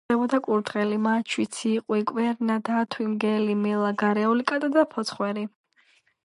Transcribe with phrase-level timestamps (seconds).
[0.01, 5.47] გარდა ამისა გვხვდებოდა კურდღელი, მაჩვი, ციყვი, კვერნა, დათვი, მგელი, მელა, გარეული კატა და ფოცხვერი.